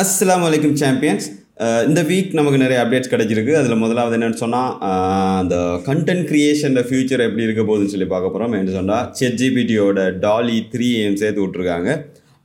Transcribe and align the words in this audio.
அஸ்லாம் 0.00 0.44
அலைக்கும் 0.46 0.76
சாம்பியன்ஸ் 0.80 1.24
இந்த 1.88 2.00
வீக் 2.10 2.36
நமக்கு 2.38 2.58
நிறைய 2.62 2.78
அப்டேட்ஸ் 2.82 3.10
கிடைச்சிருக்கு. 3.12 3.52
அதில் 3.60 3.80
முதலாவது 3.82 4.14
என்னென்னு 4.16 4.38
சொன்னால் 4.42 4.70
uh, 4.88 5.32
அந்த 5.40 5.56
கண்டென்ட் 5.88 6.24
கிரியேஷன் 6.30 6.76
ஃபியூச்சர் 6.88 7.24
எப்படி 7.26 7.44
இருக்க 7.46 7.62
போகுதுன்னு 7.68 7.92
சொல்லி 7.94 8.08
பார்க்க 8.12 8.32
போகிறோம் 8.34 8.54
என்ன 8.58 8.74
சொன்னால் 8.76 9.04
செட் 9.18 9.38
ஜிபிடியோட 9.40 9.98
டாலி 10.24 10.58
த்ரீ 10.72 10.88
ஏம் 11.04 11.18
சேர்த்து 11.22 11.44
விட்ருக்காங்க 11.44 11.88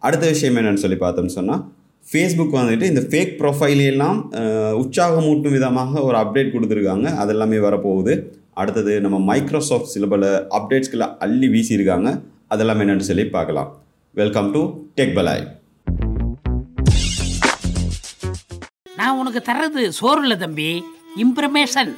அடுத்த 0.07 0.23
விஷயம் 0.33 0.57
என்னென்னு 0.61 0.83
சொல்லி 0.85 0.99
பார்த்தோம்னு 1.03 1.35
சொன்னால் 1.39 1.61
ஃபேஸ்புக் 2.05 2.57
வந்துட்டு 2.59 2.89
இந்த 2.91 3.03
ஃபேக் 3.11 3.35
ப்ரொஃபைலெல்லாம் 3.41 4.19
uh, 4.41 4.71
உற்சாகமூட்டும் 4.83 5.55
விதமாக 5.57 6.03
ஒரு 6.07 6.17
அப்டேட் 6.23 6.53
கொடுத்துருக்காங்க. 6.55 7.09
அதெல்லாமே 7.23 7.59
வரப்போகுது. 7.67 8.15
அடுத்தது 8.63 8.95
நம்ம 9.05 9.19
மைக்ரோசாஃப்ட் 9.31 9.93
சில 9.95 10.07
பல 10.15 10.31
அப்டேட்ஸ்களை 10.59 11.07
அள்ளி 11.27 11.49
வீசியிருக்காங்க. 11.55 12.11
அதெல்லாம் 12.55 12.81
என்னென்னு 12.85 13.07
சொல்லி 13.11 13.27
பார்க்கலாம். 13.37 13.69
வெல்கம் 14.21 14.49
டு 14.55 14.63
டெக் 14.99 15.15
பலாய் 15.19 15.45
நான் 18.99 19.17
உனக்கு 19.21 19.39
தர்றது 19.47 19.81
சோறு 19.99 20.21
இல்லை 20.25 20.37
தம்பி. 20.43 20.69
Information 21.23 21.91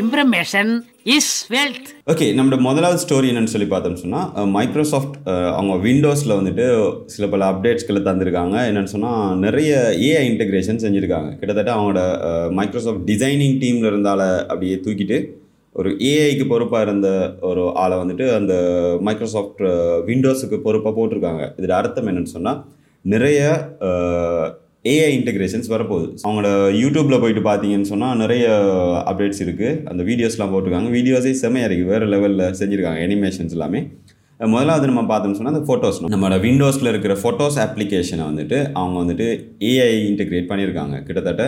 information 0.00 0.70
is 1.14 1.32
wealth 1.52 1.88
okay 2.12 2.26
நம்மளோட 2.36 2.58
முதலாவது 2.66 3.00
ஸ்டோரி 3.04 3.28
என்னன்னு 3.30 3.52
சொல்லி 3.54 3.68
பார்த்தோம்னு 3.70 4.02
சொன்னால் 4.02 4.48
மைக்ரோசாஃப்ட் 4.56 5.16
அவங்க 5.28 5.74
விண்டோஸில் 5.86 6.34
வந்துட்டு 6.38 6.66
சில 7.14 7.26
பல 7.32 7.48
அப்டேட்ஸ்களை 7.50 8.02
தந்திருக்காங்க. 8.08 8.56
என்னென்னு 8.68 8.92
சொன்னால் 8.94 9.36
நிறைய 9.44 9.72
ஏஐ 10.08 10.24
இன்டெகிரேஷன் 10.30 10.82
செஞ்சுருக்காங்க. 10.84 11.30
கிட்டத்தட்ட 11.40 11.74
அவங்களோட 11.76 12.02
மைக்ரோசாஃப்ட் 12.60 13.04
டிசைனிங் 13.10 13.58
டீமில் 13.64 13.90
இருந்தால 13.92 14.22
அப்படியே 14.46 14.78
தூக்கிட்டு 14.86 15.18
ஒரு 15.72 15.90
ஏஐக்கு 16.12 16.46
பொறுப்பாக 16.52 16.86
இருந்த 16.86 17.08
ஒரு 17.50 17.64
ஆளை 17.82 17.96
வந்துட்டு 17.98 18.26
அந்த 18.38 18.54
மைக்ரோசாஃப்ட் 19.08 19.62
விண்டோஸுக்கு 20.10 20.58
பொறுப்பாக 20.66 20.94
போட்டிருக்காங்க. 20.96 21.44
இதில் 21.58 21.78
அர்த்தம் 21.80 22.10
என்னென்னு 22.12 22.36
சொன்னால் 22.36 22.60
நிறைய 23.14 23.40
ஏஐ 24.84 25.08
இன்டெகிரேஷன்ஸ் 25.16 25.68
வரப்போகுது. 25.72 26.06
அவங்களோட 26.26 26.50
யூடியூப்பில் 26.82 27.20
போயிட்டு 27.22 27.42
பார்த்தீங்கன்னு 27.48 27.88
சொன்னால் 27.90 28.20
நிறைய 28.22 28.44
அப்டேட்ஸ் 29.10 29.42
இருக்குது 29.44 29.72
அந்த 29.90 30.02
வீடியோஸ்லாம் 30.10 30.52
போட்டிருக்காங்க. 30.52 30.90
வீடியோஸே 30.96 31.32
செமையாக 31.42 31.68
இருக்குது 31.68 31.90
வேறு 31.92 32.06
லெவலில் 32.14 32.44
செஞ்சுருக்காங்க. 32.60 33.00
அனிமேஷன்ஸ் 33.08 33.56
எல்லாமே. 33.56 33.80
முதலாவது 34.54 34.88
நம்ம 34.90 35.02
பார்த்தோம்னு 35.10 35.38
சொன்னால் 35.38 35.54
அந்த 35.54 35.66
ஃபோட்டோஸ் 35.70 35.98
நம்மளோட 36.14 36.36
விண்டோஸில் 36.46 36.90
இருக்கிற 36.92 37.14
ஃபோட்டோஸ் 37.22 37.58
அப்ளிகேஷனை 37.66 38.24
வந்துட்டு 38.30 38.58
அவங்க 38.80 38.96
வந்துட்டு 39.02 39.26
ஏஐ 39.70 39.98
இன்டெகிரேட் 40.10 40.48
பண்ணியிருக்காங்க. 40.52 40.96
கிட்டத்தட்ட 41.08 41.44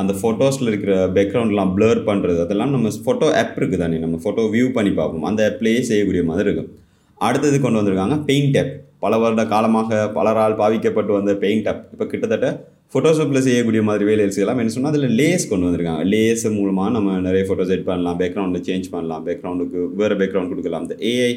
அந்த 0.00 0.12
ஃபோட்டோஸில் 0.20 0.70
இருக்கிற 0.70 0.94
பேக்ரவுண்ட்லாம் 1.16 1.72
ப்ளர் 1.76 2.00
பண்ணுறது 2.08 2.40
அதெல்லாம் 2.44 2.72
நம்ம 2.76 2.92
ஃபோட்டோ 3.04 3.28
ஆப் 3.40 3.56
இருக்குது 3.60 3.82
தானே. 3.82 3.98
நம்ம 4.04 4.16
ஃபோட்டோ 4.24 4.44
வியூ 4.54 4.66
பண்ணி 4.78 4.92
பார்ப்போம். 5.00 5.26
அந்த 5.30 5.42
ஆப்லேயே 5.50 5.82
செய்யக்கூடிய 5.90 6.24
மாதிரி 6.30 6.46
இருக்கும். 6.48 6.70
அடுத்தது 7.18 7.58
கொண்டு 7.64 7.80
வந்திருக்காங்க 7.80 8.16
பெயிண்ட் 8.30 8.58
ஆப் 8.62 8.72
பல 9.04 9.16
வருட 9.22 9.42
காலமாக 9.52 9.98
பலரால் 10.16 10.58
பாவிக்கப்பட்டு 10.62 11.12
வந்த 11.18 11.32
பெயிண்ட் 11.44 11.68
ஆப் 11.72 11.84
இப்போ 11.94 12.06
கிட்டத்தட்ட 12.12 12.48
ஃபோட்டோஷாப்பில் 12.92 13.44
செய்யக்கூடிய 13.46 13.82
மாதிரி 13.88 14.04
வேலைகள் 14.08 14.34
செய்யலாம். 14.36 14.60
என்ன 14.62 14.72
சொன்னால் 14.74 14.92
அதில் 14.94 15.16
லேஸ் 15.20 15.48
கொண்டு 15.50 15.66
வந்திருக்காங்க. 15.66 16.04
லேஸ் 16.14 16.44
மூலமாக 16.58 16.90
நம்ம 16.96 17.16
நிறைய 17.26 17.44
ஃபோட்டோஸ் 17.48 17.72
எட் 17.76 17.88
பண்ணலாம் 17.90 18.18
பேக்ரவுண்டில் 18.22 18.64
சேஞ்ச் 18.68 18.86
பண்ணலாம். 18.94 19.24
பேக்ரவுண்டுக்கு 19.26 19.80
வேறு 20.00 20.16
பேக்ரவுண்ட் 20.20 20.52
கொடுக்கலாம். 20.52 20.84
அந்த 20.86 20.96
ஏஐ 21.12 21.32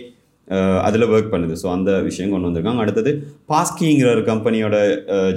அதில் 0.88 1.10
ஒர்க் 1.14 1.34
பண்ணுது. 1.34 1.56
ஸோ 1.62 1.68
அந்த 1.78 1.92
விஷயம் 2.10 2.32
கொண்டு 2.34 2.48
வந்திருக்காங்க. 2.50 2.84
அடுத்தது 2.86 3.12
பாஸ்கிங்கிற 3.52 4.08
ஒரு 4.16 4.24
கம்பெனியோட 4.30 4.78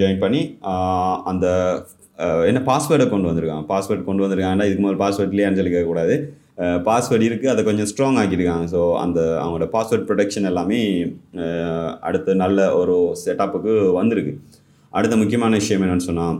ஜாயின் 0.02 0.22
பண்ணி 0.22 0.40
அந்த 1.32 1.46
என்ன 2.50 2.60
பாஸ்வேர்டை 2.70 3.06
கொண்டு 3.12 3.28
வந்திருக்காங்க. 3.30 3.64
பாஸ்வேர்டு 3.72 4.08
கொண்டு 4.08 4.24
வந்திருக்காங்க. 4.24 4.64
இதுக்கு 4.68 4.84
முதல் 4.86 5.02
பாஸ்வேர்ட் 5.04 5.34
இல்லையான்னு 5.34 5.58
சொல்லி 5.60 5.74
கேட்கக்கூடாது 5.74 6.16
பாஸ்வேர்டு 6.86 7.26
இருக்குது 7.28 7.52
அதை 7.52 7.62
கொஞ்சம் 7.68 7.88
ஸ்ட்ராங் 7.90 8.18
ஆக்கியிருக்காங்க. 8.22 8.66
ஸோ 8.74 8.80
அந்த 9.04 9.20
அவங்களோட 9.42 9.66
பாஸ்வேர்ட் 9.76 10.08
ப்ரொடெக்ஷன் 10.08 10.48
எல்லாமே 10.50 10.80
அடுத்து 12.08 12.32
நல்ல 12.44 12.58
ஒரு 12.80 12.96
செட்டப்புக்கு 13.24 13.74
வந்திருக்கு. 14.00 14.34
அடுத்த 14.98 15.14
முக்கியமான 15.22 15.52
விஷயம் 15.60 15.84
என்னென்னு 15.86 16.08
சொன்னால் 16.08 16.38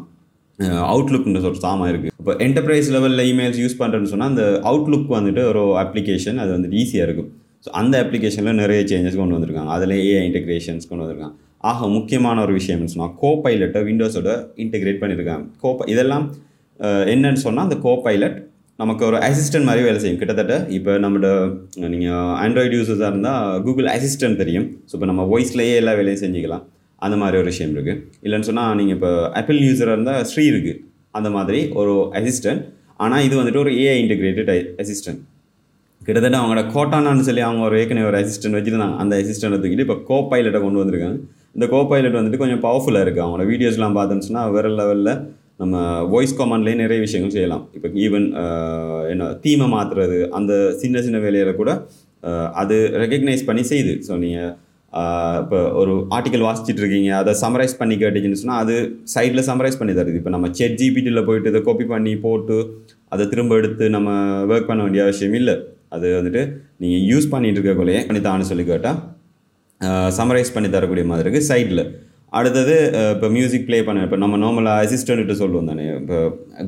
அவுட்லுக்னு 0.92 1.42
சொல்கிற 1.45 1.62
சாமா 1.67 1.84
இருக்குது 1.91 2.12
இப்போ 2.22 2.33
என்டர்பிரைஸ் 2.47 2.89
லெவலில் 2.95 3.25
இமெயில்ஸ் 3.31 3.61
யூஸ் 3.62 3.78
பண்ணுறேன்னு 3.81 4.11
சொன்னால் 4.11 4.31
அந்த 4.33 4.45
அவுட்லுக் 4.70 5.08
வந்துட்டு 5.19 5.42
ஒரு 5.53 5.62
அப்ளிகேஷன் 5.84 6.39
அது 6.42 6.50
வந்துட்டு 6.56 6.77
ஈஸியாக 6.83 7.06
இருக்கும். 7.08 7.30
ஸோ 7.64 7.70
அந்த 7.80 7.95
அப்ளிகேஷனில் 8.05 8.61
நிறைய 8.62 8.80
சேஞ்சஸ் 8.91 9.18
கொண்டு 9.20 9.36
வந்திருக்காங்க. 9.36 9.70
அதில் 9.77 9.95
ஏஐ 10.05 10.23
இன்டெகிரேஷன்ஸ் 10.29 10.89
கொண்டு 10.91 11.02
வந்திருக்காங்க. 11.05 11.35
ஆக 11.70 11.89
முக்கியமான 11.96 12.36
ஒரு 12.46 12.52
விஷயம்னு 12.58 12.92
சொன்னால் 12.95 13.12
கோ 13.23 13.30
பைலட்டை 13.45 13.80
விண்டோஸோட 13.89 14.30
இன்டெகிரேட் 14.64 15.01
பண்ணியிருக்காங்க 15.02 15.45
கோப்பை 15.64 15.85
இதெல்லாம் 15.92 16.24
என்னன்னு 17.12 17.42
சொன்னால் 17.46 17.67
அந்த 17.68 17.79
கோ 17.86 17.92
பைலட் 18.07 18.39
நமக்கு 18.83 19.02
ஒரு 19.08 19.18
அசிஸ்டன்ட் 19.27 19.68
மாதிரி 19.68 19.83
வேலை 19.89 19.98
செய்யும். 20.02 20.20
கிட்டத்தட்ட 20.20 20.55
இப்போ 20.77 20.92
நம்மளோட 21.05 21.29
நீங்கள் 21.95 22.30
ஆண்ட்ராய்டு 22.45 22.79
யூசர்ஸாக 22.79 23.11
இருந்தால் 23.12 23.45
கூகுள் 23.67 23.91
அசிஸ்டன்ட் 23.96 24.41
தெரியும். 24.42 24.67
ஸோ 24.89 24.92
இப்போ 24.96 25.08
நம்ம 25.11 25.24
வாய்ஸ்லேயே 25.33 25.74
எல்லா 25.83 25.95
வேலையும் 26.01 26.23
செஞ்சுக்கலாம். 26.24 26.64
அந்த 27.07 27.17
மாதிரி 27.23 27.36
ஒரு 27.42 27.48
விஷயம் 27.52 27.74
இருக்குது 27.77 27.98
இல்லைன்னு 28.27 28.48
சொன்னால் 28.51 28.79
நீங்கள் 28.80 28.96
இப்போ 28.98 29.11
ஆப்பிள் 29.40 29.61
யூஸராக 29.67 29.96
இருந்தால் 29.96 30.23
ஸ்ரீ 30.30 30.45
இருக்குது 30.52 30.79
அந்த 31.18 31.29
மாதிரி 31.36 31.61
ஒரு 31.80 31.95
அசிஸ்டன்ட் 32.20 32.63
ஆனால் 33.05 33.24
இது 33.27 33.35
வந்துட்டு 33.40 33.63
ஒரு 33.64 33.73
ஏஐ 33.83 33.98
இன்டிகிரேட்டட் 34.05 34.51
அசிஸ்டன்ட் 34.83 35.20
கிட்டத்தட்ட 36.07 36.36
அவங்களோட 36.41 36.62
கோட்டானான்னு 36.74 37.24
சொல்லி 37.27 37.42
அவங்க 37.48 37.62
ஒரு 37.68 37.77
ஏற்கனவே 37.80 38.07
ஒரு 38.11 38.18
அசிஸ்டன்ட் 38.20 38.57
வச்சுருந்தாங்க. 38.58 38.96
அந்த 39.02 39.14
அசிஸ்டண்ட்டை 39.23 39.58
தூக்கிட்டு 39.62 39.85
இப்போ 39.86 39.96
கோ 40.08 40.17
பைலட்டை 40.30 40.61
கொண்டு 40.64 40.80
வந்திருக்காங்க. 40.83 41.18
இந்த 41.57 41.67
கோ 41.74 41.80
பைலட் 41.91 42.17
வந்துட்டு 42.18 42.41
கொஞ்சம் 42.42 42.62
பவர்ஃபுல்லாக 42.64 43.05
இருக்குது 43.07 43.24
அவங்களோட 43.24 43.45
வீடியோஸ்லாம் 43.52 43.96
பார்த்தோம்னு 43.98 44.27
சொன்னால் 44.29 44.51
வேறு 44.57 44.70
லெவலில் 44.80 45.12
நம்ம 45.62 45.83
வாய்ஸ் 46.12 46.36
கமாண்ட்லேயே 46.41 46.77
நிறைய 46.83 46.98
விஷயங்கள் 47.07 47.35
செய்யலாம். 47.36 47.64
இப்போ 47.77 47.89
ஈவன் 48.05 48.27
என்ன 49.12 49.29
தீமை 49.45 49.68
மாற்றுறது 49.74 50.18
அந்த 50.39 50.52
சின்ன 50.83 51.02
சின்ன 51.07 51.18
வேலையில் 51.27 51.61
கூட 51.61 51.70
அது 52.62 52.77
ரெக்கக்னைஸ் 53.02 53.48
பண்ணி 53.51 53.64
செய்யுது. 53.70 53.95
ஸோ 54.08 54.12
நீங்கள் 54.24 54.52
இப்போ 55.42 55.58
ஒரு 55.80 55.92
ஆர்டிக்கல் 56.17 56.45
வாசிச்சுட்டு 56.47 56.83
இருக்கீங்க 56.83 57.11
அதை 57.20 57.33
சமரைஸ் 57.42 57.75
பண்ணி 57.80 57.95
கேட்டீங்கன்னு 58.03 58.41
சொன்னால் 58.41 58.63
அது 58.64 58.75
சைடில் 59.14 59.47
சமரைஸ் 59.51 59.79
பண்ணி 59.80 59.92
தருது. 59.98 60.19
இப்போ 60.20 60.33
நம்ம 60.35 60.51
செட் 60.58 60.77
ஜிபிடியில் 60.80 61.27
போயிட்டு 61.29 61.51
இதை 61.53 61.63
காப்பி 61.69 61.86
பண்ணி 61.92 62.13
போட்டு 62.27 62.57
அதை 63.14 63.25
திரும்ப 63.33 63.58
எடுத்து 63.61 63.85
நம்ம 63.97 64.11
ஒர்க் 64.53 64.70
பண்ண 64.70 64.80
வேண்டிய 64.86 65.03
அவசியம் 65.07 65.39
இல்லை. 65.41 65.57
அது 65.95 66.07
வந்துட்டு 66.19 66.42
நீங்கள் 66.83 67.05
யூஸ் 67.11 67.33
பண்ணிகிட்டு 67.33 67.58
இருக்கக்குள்ளேயே 67.61 68.03
பண்ணி 68.08 68.23
தான்னு 68.29 68.51
சொல்லி 68.51 68.67
கேட்டால் 68.70 69.01
சமரைஸ் 70.19 70.55
பண்ணி 70.55 70.69
தரக்கூடிய 70.77 71.07
மாதிரி 71.11 71.24
இருக்குது 71.27 71.48
சைடில் 71.51 71.85
அடுத்தது 72.39 72.74
இப்போ 73.14 73.29
மியூசிக் 73.36 73.67
ப்ளே 73.69 73.79
பண்ண 73.86 74.05
இப்போ 74.07 74.19
நம்ம 74.23 74.36
நார்மலாக 74.45 74.85
அசிஸ்டன்ட்டு 74.85 75.41
சொல்லுவோம் 75.41 75.70
தானே 75.70 75.85
இப்போ 76.01 76.19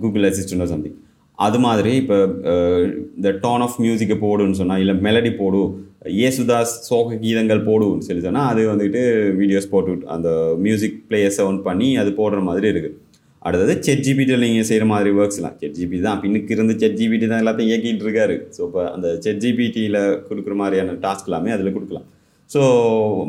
கூகுள் 0.02 0.26
அசிஸ்டன்டோ 0.30 0.66
சம்திங் 0.72 0.96
அது 1.38 1.58
மாதிரி 1.66 1.92
இப்போ 2.02 2.16
இந்த 3.18 3.30
டோன் 3.44 3.62
ஆஃப் 3.66 3.78
மியூசிக்கை 3.84 4.16
போடுன்னு 4.24 4.58
சொன்னால் 4.60 4.82
இல்லை 4.82 4.94
மெலடி 5.06 5.32
போடு 5.40 5.62
ஏசுதாஸ் 6.26 6.74
சோக 6.88 7.16
கீதங்கள் 7.22 7.66
போடுன்னு 7.68 8.06
சொல்லி 8.08 8.22
சொன்னால் 8.26 8.50
அது 8.52 8.62
வந்துட்டு 8.72 9.02
வீடியோஸ் 9.40 9.72
போட்டு 9.72 9.92
அந்த 10.14 10.28
மியூசிக் 10.66 10.98
பிளேயர்ஸை 11.10 11.44
ஒன் 11.50 11.58
பண்ணி 11.68 11.88
அது 12.02 12.10
போடுற 12.20 12.40
மாதிரி 12.48 12.68
இருக்குது 12.72 12.98
அடுத்தது 13.42 13.72
செட் 13.86 14.04
ஜிபிடியில் 14.06 14.44
நீங்கள் 14.46 14.68
செய்கிற 14.68 14.84
மாதிரி 14.90 15.10
ஒர்க்ஸ்லாம் 15.20 15.56
செட் 15.60 15.76
ஜிபி 15.78 15.98
தான் 16.06 16.20
பின்னுக்கு 16.22 16.52
இருந்து 16.56 16.74
செட் 16.82 16.98
ஜிபிடி 17.00 17.26
தான் 17.32 17.42
எல்லாத்தையும் 17.42 17.70
இயக்கிட்டு 17.70 18.04
இருக்காரு. 18.06 18.36
ஸோ 18.56 18.60
இப்போ 18.68 18.82
அந்த 18.94 19.08
செட் 19.24 19.42
ஜிபிடியில் 19.44 19.98
கொடுக்குற 20.28 20.54
மாதிரியான 20.60 20.94
டாஸ்க் 21.04 21.28
எல்லாமே 21.30 21.52
அதில் 21.56 21.74
கொடுக்கலாம். 21.76 22.06
ஸோ 22.50 22.60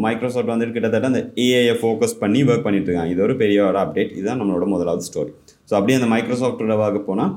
மைக்ரோசாஃப்ட் 0.06 0.54
வந்துட்டு 0.54 0.76
கிட்டத்தட்ட 0.78 1.12
அந்த 1.12 1.24
ஏஐயை 1.46 1.76
ஃபோக்கஸ் 1.82 2.16
பண்ணி 2.24 2.40
ஒர்க் 2.50 2.66
பண்ணிட்டு 2.68 2.90
இருக்காங்க. 2.90 3.14
இது 3.16 3.22
ஒரு 3.28 3.36
பெரிய 3.44 3.60
ஒரு 3.70 3.80
அப்டேட் 3.84 4.14
இதுதான் 4.18 4.42
நம்மளோட 4.42 4.68
முதலாவது 4.76 5.08
ஸ்டோரி 5.10 5.34
ஸோ 5.70 5.74
அப்படியே 5.78 5.96
அந்த 6.00 6.08
மைக்ரோசாஃப்ட்டோட 6.14 6.76
பார்க்க 6.82 7.08
போனால் 7.10 7.32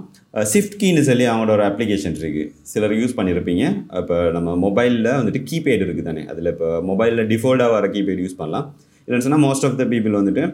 ஷிஃப்ட் 0.53 0.77
கீன்னு 0.81 1.03
சொல்லி 1.09 1.25
அவங்களோட 1.31 1.53
ஒரு 1.57 1.65
அப்ளிகேஷன் 1.69 2.17
இருக்குது 2.23 2.51
சிலர் 2.71 2.95
யூஸ் 3.01 3.17
பண்ணியிருப்பீங்க 3.19 3.65
இப்போ 4.01 4.17
நம்ம 4.37 4.57
மொபைலில் 4.67 5.09
வந்துட்டு 5.21 5.41
கீபேட் 5.51 5.85
இருக்குது 5.87 6.09
தானே. 6.11 6.23
அதில் 6.33 6.51
இப்போ 6.55 6.69
மொபைலில் 6.91 7.25
டிஃபால்ட்டாக 7.33 7.75
வர 7.77 7.89
கீபேட் 7.97 8.23
யூஸ் 8.25 8.39
பண்ணலாம். 8.41 8.67
இல்லைன்னு 9.07 9.27
சொன்னால் 9.27 9.45
மோஸ்ட் 9.49 9.67
ஆஃப் 9.69 9.79
த 9.81 9.87
பீப்புள் 9.95 10.19
வந்துட்டு 10.21 10.45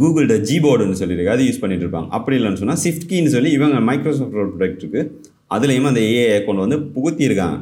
கூகுள்ட 0.00 0.34
ஜிபோர்டுன்னு 0.48 1.00
சொல்லியிருக்கு. 1.00 1.34
அது 1.36 1.46
யூஸ் 1.48 1.62
பண்ணிட்டு 1.62 1.84
இருப்பாங்க. 1.86 2.08
அப்படி 2.16 2.36
இல்லைன்னு 2.38 2.60
சொன்னால் 2.62 2.80
ஷிஃப்ட் 2.84 3.08
கீன்னு 3.12 3.34
சொல்லி 3.36 3.50
இவங்க 3.58 3.78
மைக்ரோசாஃப்டோட 3.90 4.48
ப்ராடக்ட் 4.56 4.82
இருக்குது 4.84 5.08
அதுலேயும் 5.56 5.90
அந்த 5.90 6.02
ஏஐ 6.16 6.32
அக்கௌண்ட் 6.38 6.64
வந்து 6.64 6.78
புகுத்தியிருக்காங்க. 6.96 7.58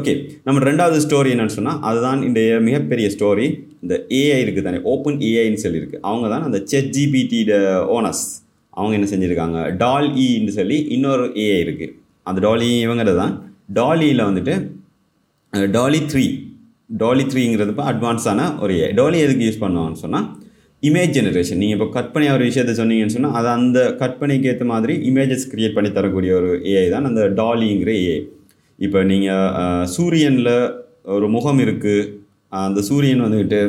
ஓகே 0.00 0.12
நம்ம 0.46 0.62
ரெண்டாவது 0.68 0.98
ஸ்டோரி 1.04 1.28
என்னென்னு 1.34 1.56
சொன்னால் 1.56 1.78
அதுதான் 1.88 2.22
இந்த 2.28 2.40
மிகப்பெரிய 2.68 3.06
ஸ்டோரி 3.14 3.46
இந்த 3.84 3.94
ஏஐ 4.20 4.38
இருக்குது 4.44 4.66
தானே 4.68 4.80
ஓப்பன் 4.92 5.18
ஏஐன்னு 5.30 5.62
சொல்லியிருக்கு. 5.64 5.98
அவங்க 6.08 6.26
தான் 6.34 6.46
அந்த 6.48 6.58
செட் 6.70 6.92
ஜிபிடியோட 6.96 7.56
ஓனர்ஸ் 7.96 8.24
அவங்க 8.72 8.94
என்ன 8.98 9.08
செஞ்சுருக்காங்க? 9.10 9.58
டால் 9.82 10.08
இன்னு 10.22 10.52
சொல்லி 10.58 10.78
இன்னொரு 10.94 11.26
ஏஐ 11.44 11.58
இருக்குது 11.66 11.92
அந்த 12.26 12.38
டாலி 12.46 12.68
இவங்கிறது 12.86 13.18
தான் 13.22 13.34
டாலியில் 13.78 14.28
வந்துட்டு 14.28 14.54
டாலி 15.76 16.00
த்ரீ 16.12 16.24
டாலி 17.02 17.24
த்ரீங்கிறது 17.32 17.72
இப்போ 17.74 17.84
அட்வான்ஸான 17.90 18.40
ஒரு 18.62 18.72
ஏஐ 18.80 18.88
டாலி 19.00 19.18
எதுக்கு 19.26 19.46
யூஸ் 19.46 19.62
பண்ணுவாங்கன்னு 19.62 20.02
சொன்னால் 20.04 20.26
இமேஜ் 20.82 21.14
ஜெனரேஷன் 21.16 21.60
நீங்கள் 21.62 21.76
இப்போ 21.78 21.88
கற்பனை 21.96 22.26
ஒரு 22.34 22.44
விஷயத்த 22.48 22.72
சொன்னீங்கன்னு 22.80 23.14
சொன்னால் 23.16 23.36
அது 23.38 23.48
அந்த 23.58 23.78
கற்பனைக்கு 24.00 24.48
ஏற்ற 24.52 24.64
மாதிரி 24.72 24.94
இமேஜஸ் 25.10 25.46
க்ரியேட் 25.52 25.76
பண்ணி 25.76 25.90
தரக்கூடிய 25.98 26.32
ஒரு 26.40 26.50
ஏஐ 26.72 26.86
தான் 26.94 27.08
அந்த 27.10 27.22
டாலிங்கிற 27.40 27.92
ஏஐ 28.02 28.18
இப்போ 28.78 29.00
நீங்கள் 29.12 29.86
சூரியனில் 29.94 30.52
ஒரு 31.14 31.26
முகம் 31.28 31.60
இருக்குது 31.64 32.02
அந்த 32.62 32.80
சூரியன் 32.88 33.22
வந்துக்கிட்டு 33.24 33.60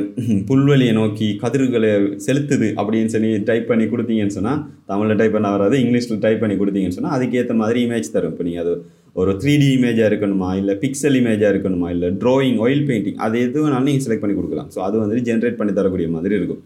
புல்வெளியை 0.49 0.93
நோக்கி 0.99 1.27
கதிர்களை 1.43 1.91
செலுத்துது 2.25 2.67
அப்படின்னு 2.81 3.11
சொல்லி 3.13 3.29
டைப் 3.49 3.69
பண்ணி 3.71 3.85
கொடுத்தீங்கன்னு 3.93 4.35
சொன்னால் 4.37 4.59
தமிழில் 4.91 5.19
டைப் 5.21 5.35
பண்ண 5.37 5.49
வராது 5.55 5.75
இங்கிலீஷில் 5.83 6.21
டைப் 6.25 6.43
பண்ணி 6.43 6.55
கொடுத்தீங்கன்னு 6.61 6.97
சொன்னால் 6.97 7.15
அதுக்கேற்ற 7.17 7.55
மாதிரி 7.61 7.79
இமேஜ் 7.87 8.13
தரும். 8.15 8.33
இப்போ 8.33 8.45
நீங்கள் 8.47 8.63
அது 8.65 8.73
ஒரு 9.21 9.31
த்ரீ 9.41 9.53
டி 9.61 9.69
இமேஜாக 9.77 10.09
இருக்கணுமா 10.11 10.49
இல்லை 10.59 10.73
பிக்சல் 10.83 11.17
இமேஜாக 11.21 11.51
இருக்கணுமா 11.53 11.89
இல்லை 11.95 12.07
ட்ராயிங் 12.23 12.57
ஆயில் 12.65 12.83
பெயிண்டிங் 12.89 13.19
அது 13.25 13.35
எது 13.45 13.59
வேணாலும் 13.63 13.87
நீங்கள் 13.89 14.05
செலக்ட் 14.05 14.23
பண்ணி 14.23 14.35
கொடுக்கலாம். 14.39 14.69
ஸோ 14.75 14.81
அது 14.87 14.95
வந்துட்டு 15.03 15.27
ஜென்ரேட் 15.29 15.59
பண்ணி 15.59 15.73
தரக்கூடிய 15.79 16.09
மாதிரி 16.15 16.35
இருக்கும். 16.39 16.61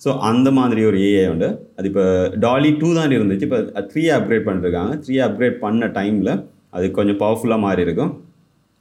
ஸோ 0.00 0.10
அந்த 0.30 0.48
மாதிரி 0.58 0.82
ஒரு 0.90 0.98
ஏஐ 1.10 1.26
உண்டு. 1.32 1.50
அது 1.78 1.88
இப்போ 1.90 2.04
டாலி 2.46 2.70
டூ 2.80 2.88
தான் 2.98 3.14
இருந்துச்சு. 3.18 3.46
இப்போ 3.48 3.60
த்ரீ 3.92 4.04
அப்கிரேட் 4.16 4.46
பண்ணிருக்காங்க. 4.48 4.94
த்ரீ 5.04 5.16
அப்கிரேட் 5.26 5.58
பண்ண 5.64 5.90
டைமில் 5.98 6.32
அது 6.78 6.86
கொஞ்சம் 6.98 7.20
பவர்ஃபுல்லாக 7.22 7.64
மாறி 7.66 7.84
இருக்கும் 7.86 8.12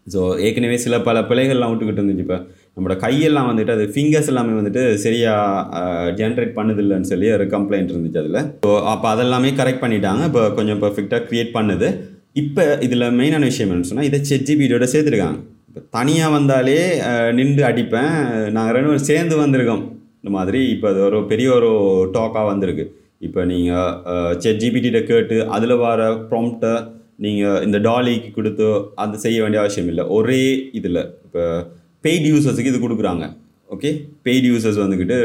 ஸோ 0.08 0.22
ஏற்கனவே 0.46 0.78
சில 0.84 0.96
பல 1.08 1.20
பிழைகள்லாம் 1.30 1.72
விட்டுக்கிட்டு 1.72 2.02
இருந்துச்சு. 2.02 2.26
இப்போ 2.28 2.38
நம்மளோட 2.80 2.98
கையெல்லாம் 3.06 3.48
வந்துட்டு 3.52 3.74
அது 3.76 3.86
ஃபிங்கர்ஸ் 3.94 4.30
எல்லாமே 4.32 4.54
வந்துட்டு 4.58 4.84
சரியாக 5.06 6.12
ஜென்ரேட் 6.20 6.54
பண்ணுதில்லைன்னு 6.58 7.10
சொல்லி 7.12 7.30
ஒரு 7.38 7.46
கம்ப்ளைண்ட் 7.54 7.90
இருந்துச்சு 7.94 8.22
அதில். 8.22 8.38
ஸோ 8.66 8.72
அப்போ 8.92 9.08
அதெல்லாமே 9.14 9.50
கரெக்ட் 9.58 9.82
பண்ணிட்டாங்க. 9.86 10.24
இப்போ 10.30 10.44
கொஞ்சம் 10.58 10.80
பர்ஃபெக்டாக 10.84 11.22
க்ரியேட் 11.30 11.52
பண்ணுது. 11.58 11.88
இப்போ 12.42 12.64
இதில் 12.86 13.06
மெயினான 13.20 13.48
விஷயம் 13.50 13.68
என்னன்னு 13.68 13.90
சொன்னால் 13.90 14.08
இதை 14.10 14.20
செட்ஜிபிடியோட 14.30 14.88
சேர்த்துருக்காங்க. 14.92 15.40
இப்போ 15.70 15.82
தனியாக 15.98 16.36
வந்தாலே 16.36 16.78
நின்று 17.40 17.64
அடிப்பேன். 17.70 18.14
நாங்கள் 18.56 18.76
ரெண்டு 18.76 18.90
பேரும் 18.92 19.10
சேர்ந்து 19.10 19.36
வந்திருக்கோம். 19.42 19.84
இந்த 20.22 20.32
மாதிரி 20.38 20.62
இப்போ 20.76 20.88
அது 20.92 21.02
ஒரு 21.10 21.20
பெரிய 21.32 21.50
ஒரு 21.58 21.72
டாக்காக 22.16 22.46
வந்திருக்கு. 22.52 22.86
இப்போ 23.28 23.42
நீங்கள் 23.52 24.38
செட் 24.46 24.62
ஜிபிடிட்ட 24.64 25.02
கேட்டு 25.12 25.38
அதில் 25.58 25.76
வர 25.84 26.08
ப்ராம்ப்டை 26.32 26.74
நீங்கள் 27.26 27.62
இந்த 27.68 27.78
டாலிக்கு 27.90 28.32
கொடுத்து 28.38 28.68
அது 29.04 29.24
செய்ய 29.26 29.38
வேண்டிய 29.44 29.62
அவசியம் 29.64 29.92
இல்லை. 29.94 30.06
ஒரே 30.18 30.42
இதில் 30.80 31.02
இப்போ 31.26 31.44
பெய்ட் 32.06 32.28
யூசர்ஸுக்கு 32.32 32.74
இது 32.74 32.82
கொடுக்குறாங்க. 32.88 33.26
ஓகே 33.74 33.90
பெய்ட் 34.26 34.46
யூசர்ஸ் 34.50 34.80
வந்துக்கிட்டு 34.82 35.18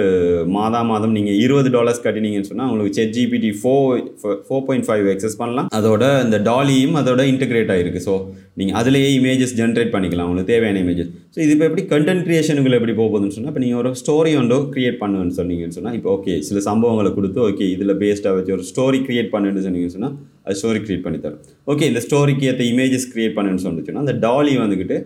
மாதா 0.55 0.81
மாதம் 0.89 1.15
நீங்கள் 1.17 1.37
இருபது 1.45 1.69
டாலர்ஸ் 1.77 2.03
கட்டினீங்கன்னு 2.07 2.49
சொன்னால் 2.49 2.69
உங்களுக்கு 2.71 2.97
Chat 2.99 3.15
GPT 3.17 3.51
four 3.61 4.01
four 4.47 4.65
point 4.67 4.87
five 4.89 5.07
access 5.13 5.39
பண்ணலாம். 5.43 5.69
அதோட 5.79 6.03
இந்த 6.25 6.39
டாலியும் 6.49 6.97
அதோட 7.01 7.25
இன்டகிரேட் 7.33 7.73
ஆகிருக்கு 7.75 8.03
ஸோ 8.09 8.15
நீங்கள் 8.61 8.77
அதிலேயே 8.81 9.09
இமேஜஸ் 9.19 9.55
ஜென்ரேட் 9.61 9.95
பண்ணிக்கலாம். 9.95 10.29
உங்களுக்கு 10.31 10.53
தேவையான 10.53 10.83
இமேஜஸ் 10.85 11.11
ஸோ 11.37 11.41
இது 11.45 11.55
இப்போ 11.57 11.67
எப்படி 11.71 11.85
கண்டென்ட் 11.95 12.25
க்ரியேஷனுக்குள்ள 12.29 12.79
எப்படி 12.81 12.97
போக 13.01 13.09
போகுதுன்னு 13.15 13.37
சொன்னால் 13.39 13.53
இப்போ 13.55 13.65
நீங்கள் 13.67 13.81
ஒரு 13.85 13.93
ஸ்டோரி 14.03 14.35
ஒன்றோ 14.43 14.61
க்ரியேட் 14.77 15.01
பண்ணுன்னு 15.03 15.39
சொன்னீங்கன்னு 15.41 15.79
சொன்னால் 15.79 15.99
இப்போ 16.01 16.11
ஓகே 16.19 16.37
சில 16.51 16.61
சம்பவங்களை 16.69 17.13
கொடுத்து 17.19 17.43
ஓகே 17.49 17.67
இதில் 17.77 17.99
பேஸ்டாக 18.05 18.37
வச்சு 18.39 18.57
ஒரு 18.59 18.67
ஸ்டோரி 18.73 19.01
க்ரியேட் 19.09 19.35
பண்ணுன்னு 19.35 19.67
சொன்னீங்கன்னு 19.69 19.97
சொன்னால் 19.99 20.17
அது 20.47 20.61
ஸ்டோரி 20.63 20.81
க்ரியேட் 20.87 21.05
பண்ணி 21.09 21.19
தரும். 21.27 21.43
ஓகே 21.73 21.85
இந்த 21.93 22.01
ஸ்டோரிக்கு 22.09 22.47
ஏற்ற 22.53 22.65
இமேஜஸ் 22.73 23.11
க்ரியேட் 23.15 23.37
பண்ணுன்னு 23.41 23.65
சொன்னிச்சுன்னா 23.69 24.07
அந்த 24.07 24.17
டாலி 24.29 24.55
வந்துக்கிட்டு 24.65 24.99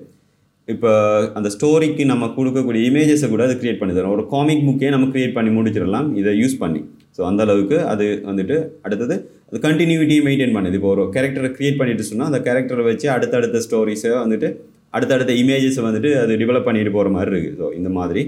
இப்போ 0.72 0.90
அந்த 1.38 1.48
ஸ்டோரிக்கு 1.54 2.04
நம்ம 2.12 2.24
கொடுக்கக்கூடிய 2.36 2.80
இமேஜஸை 2.88 3.28
கூட 3.34 3.42
அது 3.48 3.54
க்ரியேட் 3.60 3.78
பண்ணி 3.80 3.94
தரும். 3.98 4.14
ஒரு 4.16 4.24
காமிக் 4.32 4.64
புக்கே 4.66 4.88
நம்ம 4.94 5.06
க்ரியேட் 5.12 5.36
பண்ணி 5.36 5.50
முடிச்சிடலாம் 5.58 6.08
இதை 6.20 6.32
யூஸ் 6.40 6.56
பண்ணி. 6.62 6.80
ஸோ 7.16 7.20
அந்த 7.28 7.42
அளவுக்கு 7.46 7.76
அது 7.92 8.06
வந்துட்டு 8.30 8.56
அடுத்தது 8.86 9.14
அது 9.48 9.58
கண்டினியூட்டியை 9.66 10.22
மெயின்டைன் 10.26 10.54
பண்ணுது. 10.56 10.76
இப்போ 10.78 10.90
ஒரு 10.94 11.04
கேரக்டரை 11.14 11.50
க்ரியேட் 11.56 11.78
பண்ணிட்டு 11.80 12.04
சொன்னால் 12.10 12.28
அந்த 12.30 12.40
கேரக்டரை 12.48 12.84
வச்சு 12.90 13.06
அடுத்தடுத்த 13.14 13.62
ஸ்டோரிஸை 13.66 14.12
வந்துட்டு 14.24 14.50
அடுத்தடுத்த 14.96 15.32
இமேஜஸை 15.42 15.82
வந்துட்டு 15.88 16.10
அது 16.24 16.36
டெவலப் 16.42 16.68
பண்ணிட்டு 16.68 16.92
போகிற 16.96 17.10
மாதிரி 17.16 17.32
இருக்குது 17.34 17.58
ஸோ 17.62 17.66
இந்த 17.78 17.90
மாதிரி 17.98 18.22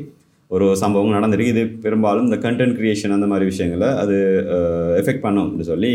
ஒரு 0.51 0.67
சம்பவம் 0.83 1.17
நடந்திருக்கு. 1.17 1.53
இது 1.55 1.63
பெரும்பாலும் 1.85 2.27
இந்த 2.29 2.39
கண்டென்ட் 2.47 2.77
க்ரியேஷன் 2.79 3.15
அந்த 3.17 3.27
மாதிரி 3.33 3.45
விஷயங்களை 3.53 3.91
அது 4.03 4.17
எஃபெக்ட் 5.03 5.25
பண்ணும் 5.27 5.45
அப்படின்னு 5.45 5.71
சொல்லி 5.73 5.93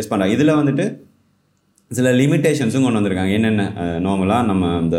எஸ் 0.00 0.10
பண்ணுறாங்க 0.10 0.36
இதில் 0.38 0.58
வந்துட்டு 0.60 0.86
சில 1.90 2.10
லிமிட்டேஷன்ஸும் 2.20 2.84
கொண்டு 2.84 2.98
வந்திருக்காங்க. 3.00 3.32
என்னென்ன 3.38 3.64
நார்மலாக 4.06 4.48
நம்ம 4.50 4.68
அந்த 4.82 4.98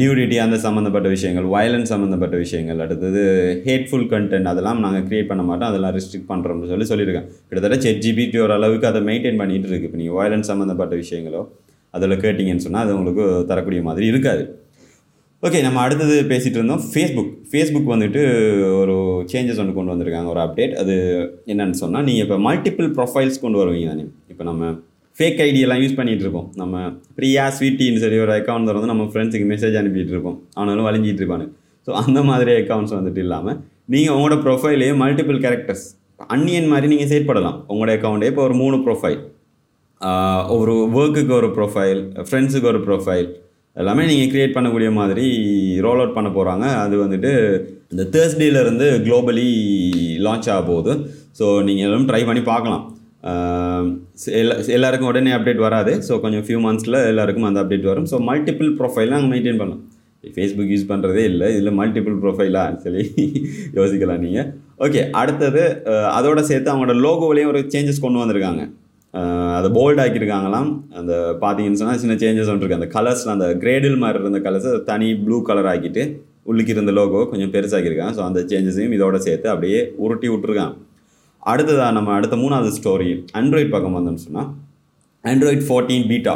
நியூடிட்டி 0.00 0.36
அந்த 0.44 0.56
சம்மந்தப்பட்ட 0.64 1.08
விஷயங்கள் 1.14 1.46
வயலன்ஸ் 1.54 1.90
சம்மந்தப்பட்ட 1.92 2.36
விஷயங்கள் 2.44 2.78
அடுத்தது 2.84 3.22
ஹேட்ஃபுல் 3.66 4.06
கண்டென்ட் 4.12 4.50
அதெல்லாம் 4.52 4.78
நாங்கள் 4.84 5.04
க்ரியேட் 5.08 5.28
பண்ண 5.30 5.42
மாட்டோம். 5.48 5.70
அதெல்லாம் 5.70 5.94
ரெஸ்ட்ரிக்ட் 5.96 6.30
பண்ணுறோம்னு 6.30 6.70
சொல்லி 6.72 6.86
சொல்லியிருக்கேன் 6.92 7.26
கிட்டத்தட்ட 7.48 7.78
செட் 7.84 8.02
ஜிபிடி 8.04 8.40
ஓரளவுக்கு 8.44 8.88
அதை 8.90 9.02
மெயின்டைன் 9.10 9.40
பண்ணிகிட்டு 9.42 9.68
இருக்கு. 9.70 9.88
இப்போ 9.90 10.00
நீங்கள் 10.02 10.18
வயலன்ஸ் 10.20 10.50
சம்மந்தப்பட்ட 10.52 10.94
விஷயங்களோ 11.02 11.42
அதில் 11.94 12.22
கேட்டிங்கன்னு 12.24 12.64
சொன்னால் 12.68 12.84
அது 12.86 12.96
உங்களுக்கு 12.96 13.26
தரக்கூடிய 13.50 13.82
மாதிரி 13.90 14.06
இருக்காது. 14.12 14.44
ஓகே 15.46 15.58
நம்ம 15.64 15.78
அடுத்தது 15.86 16.14
பேசிகிட்டு 16.32 16.58
இருந்தோம். 16.58 16.82
ஃபேஸ்புக் 16.92 17.32
ஃபேஸ்புக் 17.50 17.92
வந்துட்டு 17.94 18.20
ஒரு 18.82 18.94
சேஞ்சஸ் 19.32 19.60
ஒன்று 19.62 19.78
கொண்டு 19.78 19.92
வந்திருக்காங்க. 19.94 20.28
ஒரு 20.34 20.40
அப்டேட் 20.44 20.74
அது 20.82 20.94
என்னென்னு 21.52 21.78
சொன்னால் 21.84 22.06
நீங்கள் 22.08 22.24
இப்போ 22.26 22.38
மல்டிபிள் 22.48 22.88
ப்ரொஃபைல்ஸ் 22.98 23.42
கொண்டு 23.44 23.60
வருவீங்க 23.62 23.88
தானே. 23.92 24.06
இப்போ 24.32 24.44
நம்ம 24.50 24.70
ஃபேக் 25.18 25.38
ஐடியெல்லாம் 25.44 25.82
யூஸ் 25.82 25.98
பண்ணிகிட்டு 25.98 26.24
இருப்போம் 26.24 26.48
நம்ம 26.60 26.80
பிரியா 27.18 27.44
ஸ்வீட்டின்னு 27.58 28.02
சொல்லி 28.02 28.18
ஒரு 28.24 28.32
அக்கௌண்ட் 28.38 28.72
வந்து 28.78 28.90
நம்ம 28.92 29.04
ஃப்ரெண்ட்ஸுக்கு 29.12 29.46
மெசேஜ் 29.52 29.78
அனுப்பிட்டு 29.80 30.12
இருப்போம் 30.14 30.36
ஆனாலும் 30.60 30.86
வலிஞ்சிட்டு 30.88 31.22
இருப்பானு. 31.22 31.46
ஸோ 31.86 31.92
அந்த 32.02 32.20
மாதிரி 32.30 32.52
அக்கௌண்ட்ஸ் 32.62 32.94
வந்துட்டு 32.96 33.22
இல்லாமல் 33.26 33.56
நீங்கள் 33.94 34.14
உங்களோட 34.16 34.36
ப்ரொஃபைலே 34.46 34.90
மல்டிபிள் 35.02 35.38
கேரக்டர்ஸ் 35.44 35.86
அன்னியன் 36.34 36.68
மாதிரி 36.72 36.86
நீங்கள் 36.92 37.10
செயற்படலாம் 37.12 37.58
உங்களோட 37.72 37.92
அக்கௌண்ட்டே 37.98 38.28
இப்போ 38.32 38.42
ஒரு 38.48 38.54
மூணு 38.62 38.76
ப்ரொஃபைல் 38.86 39.18
ஒரு 40.56 40.74
ஒர்க்குக்கு 40.98 41.34
ஒரு 41.40 41.48
ப்ரொஃபைல் 41.58 42.00
ஃப்ரெண்ட்ஸுக்கு 42.28 42.68
ஒரு 42.72 42.80
ப்ரொஃபைல் 42.88 43.28
எல்லாமே 43.76 44.02
நீங்கள் 44.10 44.30
க்ரியேட் 44.32 44.54
பண்ணக்கூடிய 44.56 44.90
மாதிரி 44.98 45.26
ரோல் 45.86 46.00
அவுட் 46.02 46.16
பண்ண 46.18 46.28
போகிறாங்க 46.36 46.66
அது 46.82 46.94
வந்துட்டு 47.04 47.32
இந்த 47.92 48.04
தேர்ஸ்டேலேருந்து 48.14 48.86
குளோபலி 49.06 49.48
லான்ச் 50.26 50.50
ஆக 50.54 50.60
போகுது. 50.70 50.92
ஸோ 51.38 51.46
நீங்கள் 51.68 51.86
எல்லாம் 51.88 52.06
ட்ரை 52.10 52.22
பண்ணி 52.28 52.42
பார்க்கலாம். 52.52 52.84
எல்லா 54.40 54.54
எல்லாருக்கும் 54.76 55.10
உடனே 55.10 55.30
அப்டேட் 55.36 55.62
வராது. 55.66 55.92
ஸோ 56.08 56.14
கொஞ்சம் 56.24 56.44
ஃபியூ 56.46 56.58
மந்த்ஸில் 56.66 56.98
எல்லாருக்கும் 57.10 57.46
அந்த 57.48 57.60
அப்டேட் 57.62 57.88
வரும். 57.90 58.08
ஸோ 58.12 58.18
மல்டிபிள் 58.30 58.70
ப்ரொஃபைல் 58.80 59.12
நாங்கள் 59.14 59.32
மெயின்டைன் 59.34 59.60
பண்ணலாம். 59.62 59.82
ஃபேஸ்புக் 60.36 60.70
யூஸ் 60.74 60.88
பண்ணுறதே 60.90 61.24
இல்லை. 61.30 61.48
இதில் 61.56 61.76
மல்டிபிள் 61.80 62.14
ப்ரொஃபைலாக 62.22 62.78
சொல்லி 62.84 63.04
யோசிக்கலாம் 63.78 64.22
நீங்கள் 64.26 64.48
ஓகே 64.86 65.02
அடுத்தது 65.20 65.62
அதோட 66.18 66.40
சேர்த்து 66.50 66.72
அவங்களோட 66.72 66.96
லோகோவிலையும் 67.06 67.50
ஒரு 67.52 67.60
சேஞ்சஸ் 67.74 68.02
கொண்டு 68.04 68.22
வந்திருக்காங்க. 68.22 68.62
அதை 69.58 69.68
போல்ட் 69.76 70.00
ஆக்கியிருக்காங்களாம். 70.04 70.70
அந்த 71.00 71.12
பார்த்தீங்கன்னு 71.42 71.80
சொன்னால் 71.82 72.00
சின்ன 72.02 72.16
சேஞ்சஸ் 72.22 72.50
வந்துருக்கு 72.52 72.78
அந்த 72.78 72.88
கலர்ஸில் 72.96 73.34
அந்த 73.36 73.46
கிரேடில் 73.62 73.96
மாதிரி 74.02 74.20
இருந்த 74.24 74.40
கலர்ஸை 74.46 74.72
தனி 74.90 75.08
ப்ளூ 75.26 75.38
கலர் 75.50 75.68
ஆக்கிட்டு 75.72 76.04
உள்ளுக்கு 76.50 76.74
இருந்த 76.74 76.92
லோகோ 76.98 77.20
கொஞ்சம் 77.30 77.52
பெருசாக்கியிருக்காங்க. 77.54 78.14
ஸோ 78.18 78.24
அந்த 78.28 78.40
சேஞ்சஸையும் 78.50 78.96
இதோட 78.98 79.18
சேர்த்து 79.28 79.48
அப்படியே 79.54 79.80
உருட்டி 80.06 80.28
விட்ருக்கான் 80.32 80.74
அடுத்ததாக 81.52 81.90
நம்ம 81.96 82.14
அடுத்த 82.18 82.36
மூணாவது 82.42 82.70
ஸ்டோரி 82.78 83.10
ஆண்ட்ராய்ட் 83.40 83.74
பக்கம் 83.74 83.96
வந்தோம்னு 83.98 84.24
சொன்னால் 84.26 84.48
ஆண்ட்ராய்ட் 85.24 85.66
ஃபோர்டீன் 85.66 86.06
பீட்டா 86.12 86.34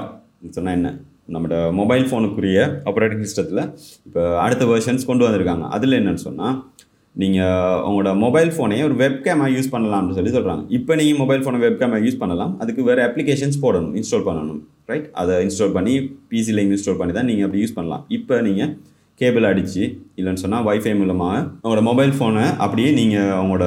சொன்னால் 0.56 0.76
என்ன? 0.78 0.90
நம்மளோட 1.34 1.56
மொபைல் 1.80 2.04
ஃபோனுக்குரிய 2.10 2.58
ஆப்ரேட்டிங் 2.90 3.24
சிஸ்டத்தில் 3.26 3.62
இப்போ 4.06 4.22
அடுத்த 4.44 4.64
வெர்ஷன்ஸ் 4.70 5.08
கொண்டு 5.08 5.24
வந்திருக்காங்க. 5.26 5.64
அதில் 5.76 5.96
என்னென்னு 5.98 6.22
சொன்னால் 6.28 6.54
நீங்கள் 7.14 7.78
உங்களோட 7.88 8.10
மொபைல் 8.24 8.50
ஃபோனையே 8.56 8.82
ஒரு 8.88 8.96
வெப்கேமாக 9.02 9.50
யூஸ் 9.56 9.70
பண்ணலாம்னு 9.74 10.16
சொல்லி 10.18 10.32
சொல்கிறாங்க 10.36 10.62
இப்போ 10.78 10.92
நீங்கள் 11.00 11.20
மொபைல் 11.22 11.42
ஃபோனை 11.44 11.60
வெப்கேமாக 11.66 12.00
யூஸ் 12.06 12.20
பண்ணலாம். 12.22 12.52
அதுக்கு 12.62 12.82
வேறு 12.88 13.02
அப்ளிகேஷன்ஸ் 13.08 13.58
போடணும் 13.64 13.94
இன்ஸ்டால் 14.00 14.26
பண்ணணும். 14.28 14.60
ரைட் 14.90 15.08
அதை 15.22 15.34
இன்ஸ்டால் 15.46 15.74
பண்ணி 15.78 15.94
பிசியில் 16.32 16.62
இன்ஸ்டால் 16.66 17.00
பண்ணி 17.00 17.14
தான் 17.18 17.28
நீங்கள் 17.30 17.46
அப்படி 17.48 17.62
யூஸ் 17.64 17.76
பண்ணலாம். 17.78 18.04
இப்போ 18.18 18.36
நீங்கள் 18.48 18.70
கேபிள் 19.20 19.48
அடித்து 19.52 19.82
இல்லைன்னு 20.18 20.42
சொன்னால் 20.44 20.66
வைஃபை 20.68 20.92
மூலமாக 21.00 21.38
உங்களோட 21.62 21.82
மொபைல் 21.90 22.14
ஃபோனை 22.18 22.44
அப்படியே 22.66 22.90
நீங்கள் 23.00 23.32
உங்களோட 23.42 23.66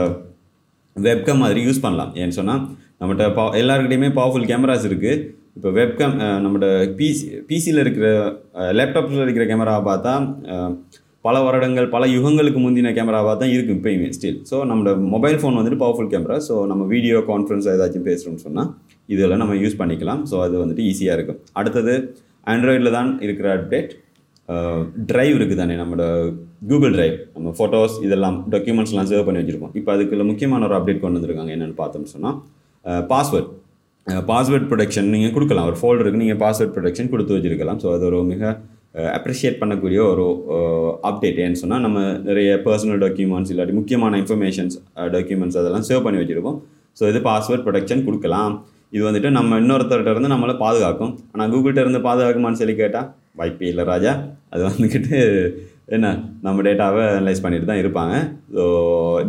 வெப்கம் 0.96 1.42
மாதிரி 1.44 1.60
யூஸ் 1.68 1.84
பண்ணலாம். 1.86 2.12
ஏன்னு 2.22 2.38
சொன்னால் 2.40 2.64
நம்மகிட்ட 3.00 3.28
பா 3.38 3.44
எல்லாருக்கிட்டையுமே 3.62 4.10
பவர்ஃபுல் 4.18 4.50
கேமராஸ் 4.52 4.86
இருக்குது 4.90 5.22
இப்போ 5.58 5.70
வெப்கம் 5.80 6.14
நம்மளோட 6.44 6.68
பிசி 7.00 7.26
பிசியில் 7.50 7.82
இருக்கிற 7.84 8.08
லேப்டாப்பில் 8.80 9.26
இருக்கிற 9.26 9.46
கேமராவை 9.52 9.82
பார்த்தா 9.90 10.14
பல 11.28 11.36
வருடங்கள் 11.46 11.88
பல 11.96 12.04
யுகங்களுக்கு 12.14 12.60
முந்தின 12.64 12.94
கேமராவாக 12.98 13.36
தான் 13.42 13.52
இருக்கும் 13.56 13.78
இப்போயுமே 13.80 14.08
ஸ்டில் 14.16 14.40
ஸோ 14.50 14.56
நம்மளோட 14.70 14.94
மொபைல் 15.14 15.38
ஃபோன் 15.42 15.58
வந்துட்டு 15.60 15.80
பவர்ஃபுல் 15.84 16.10
கேமரா 16.14 16.38
ஸோ 16.48 16.56
நம்ம 16.72 16.86
வீடியோ 16.94 17.20
கான்ஃபரன்ஸ் 17.30 17.68
ஏதாச்சும் 17.74 18.08
பேசுகிறோம்னு 18.10 18.46
சொன்னால் 18.48 18.70
இதெல்லாம் 19.14 19.42
நம்ம 19.44 19.56
யூஸ் 19.64 19.80
பண்ணிக்கலாம். 19.82 20.22
ஸோ 20.32 20.36
அது 20.46 20.56
வந்துட்டு 20.64 20.86
ஈஸியாக 20.90 21.18
இருக்கும். 21.18 21.40
அடுத்தது 21.60 21.94
ஆண்ட்ராய்டில் 22.54 22.96
தான் 22.98 23.10
இருக்கிற 23.26 23.48
அப்டேட் 23.58 23.92
ட்ரைவ் 25.10 25.36
இருக்குது 25.38 25.62
தானே 25.62 25.76
நம்மளோட 25.82 26.06
கூகுள் 26.70 26.94
ட்ரைவ் 26.96 27.16
நம்ம 27.36 27.54
ஃபோட்டோஸ் 27.58 27.96
இதெல்லாம் 28.06 28.38
டாக்குமெண்ட்ஸ்லாம் 28.54 29.10
சேவ் 29.12 29.26
பண்ணி 29.28 29.42
வச்சுருப்போம். 29.42 29.74
இப்போ 29.80 29.92
அதுக்குள்ள 29.96 30.24
முக்கியமான 30.32 30.66
ஒரு 30.70 30.76
அப்டேட் 30.78 31.04
கொண்டு 31.04 31.20
வந்திருக்காங்க. 31.20 31.52
என்னென்னு 31.56 31.78
பார்த்தோம்னு 31.82 32.14
சொன்னால் 32.16 32.38
பாஸ்வேர்ட் 33.12 33.50
பாஸ்வேர்ட் 34.30 34.68
ப்ரொடெக்ஷன் 34.72 35.10
நீங்கள் 35.16 35.34
கொடுக்கலாம். 35.36 35.68
ஒரு 35.72 35.78
ஃபோல்டருக்கு 35.82 36.22
நீங்கள் 36.24 36.40
பாஸ்வேர்ட் 36.44 36.74
ப்ரொடெக்ஷன் 36.78 37.12
கொடுத்து 37.14 37.36
வச்சிருக்கலாம். 37.38 37.80
ஸோ 37.84 37.90
அது 37.96 38.06
ஒரு 38.10 38.20
மிக 38.32 38.44
அப்ரிஷியேட் 39.18 39.60
பண்ணக்கூடிய 39.62 40.00
ஒரு 40.10 40.26
அப்டேட் 41.10 41.40
ஏன்னு 41.44 41.60
சொன்னால் 41.62 41.84
நம்ம 41.86 42.00
நிறைய 42.28 42.50
பர்சனல் 42.68 43.00
டாக்குமெண்ட்ஸ் 43.06 43.52
இல்லாட்டி 43.54 43.76
முக்கியமான 43.80 44.18
இன்ஃபர்மேஷன்ஸ் 44.24 44.76
டாக்குமெண்ட்ஸ் 45.16 45.58
அதெல்லாம் 45.62 45.86
சேவ் 45.90 46.04
பண்ணி 46.08 46.20
வச்சுருப்போம். 46.22 46.60
ஸோ 47.00 47.04
இது 47.12 47.22
பாஸ்வேர்ட் 47.30 47.66
ப்ரொடெக்ஷன் 47.68 48.06
கொடுக்கலாம். 48.08 48.54
இது 48.96 49.04
வந்துட்டு 49.10 49.30
நம்ம 49.38 49.58
இன்னொருத்தர்கிட்ட 49.64 50.12
இருந்து 50.16 50.32
நம்மளை 50.34 50.56
பாதுகாக்கும். 50.66 51.14
ஆனால் 51.34 51.50
கூகுள்கிட்ட 51.54 51.84
இருந்து 51.86 52.02
பாதுகாக்குமான்னு 52.08 52.62
சொல்லி 52.62 52.76
கேட்டால் 52.84 53.08
வாய்ப்பே 53.40 53.70
இல்லை 53.72 53.86
ராஜா. 53.94 54.14
அது 54.54 54.64
வந்துக்கிட்டு 54.70 55.18
என்ன 55.96 56.08
நம்ம 56.46 56.62
டேட்டாவை 56.68 57.04
அனலைஸ் 57.16 57.44
பண்ணிட்டு 57.46 57.70
தான் 57.72 57.82
இருப்பாங்க. 57.84 58.14
So 58.56 58.64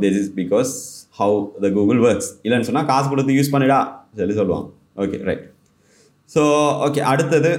this 0.02 0.18
is 0.20 0.30
because 0.40 0.72
how 1.20 1.38
the 1.64 1.70
Google 1.78 2.02
works 2.08 2.30
இல்லைன்னு 2.46 2.68
சொன்னால் 2.70 2.90
காசு 2.92 3.08
கொடுத்து 3.14 3.38
யூஸ் 3.38 3.54
பண்ணிடா 3.54 3.80
சொல்லி 4.20 4.36
சொல்லுவாங்க 4.40 4.68
ஓகே 5.04 5.18
ரைட் 5.28 5.44
ஸோ 6.30 6.42
ஓகே 6.86 7.00
அடுத்தது 7.12 7.50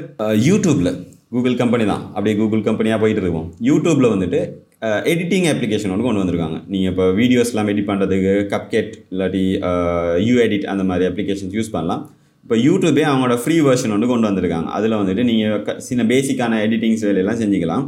யூடியூப்பில் 0.50 0.94
கூகுள் 1.34 1.56
கம்பெனி 1.62 1.86
தான். 1.92 2.04
அப்படியே 2.16 2.36
கூகுள் 2.40 2.68
கம்பெனியாக 2.68 3.00
போயிட்டு 3.02 3.22
இருக்கோம். 3.24 3.48
யூடியூப்பில் 3.70 4.14
வந்துட்டு 4.14 4.40
uh, 4.86 5.00
எடிட்டிங் 5.12 5.48
அப்ளிகேஷன் 5.52 5.92
ஒன்று 5.94 6.06
கொண்டு 6.08 6.22
வந்திருக்காங்க. 6.22 6.58
நீங்கள் 6.72 6.92
இப்போ 6.92 7.06
வீடியோஸ்லாம் 7.20 7.70
எடிட் 7.72 7.90
பண்ணுறதுக்கு 7.90 8.34
கப்கெட் 8.54 8.94
இல்லாட்டி 9.14 9.44
uh, 9.70 10.14
யூ 10.28 10.36
எடிட் 10.46 10.68
அந்த 10.74 10.84
மாதிரி 10.90 11.08
அப்ளிகேஷன்ஸ் 11.10 11.56
யூஸ் 11.58 11.74
பண்ணலாம். 11.75 12.04
இப்போ 12.46 12.56
யூடியூபே 12.66 13.04
அவங்களோட 13.10 13.36
ஃப்ரீ 13.44 13.56
வேர்ஷன் 13.68 13.94
ஒன்று 13.94 14.08
கொண்டு 14.10 14.28
வந்திருக்காங்க. 14.30 14.68
அதில் 14.78 14.98
வந்துட்டு 15.00 15.24
நீங்கள் 15.30 15.62
க 15.68 15.74
சின்ன 15.86 16.02
பேசிக்கான 16.12 16.60
எடிட்டிங்ஸ் 16.66 17.06
வேலையெல்லாம் 17.08 17.40
செஞ்சுக்கலாம். 17.40 17.86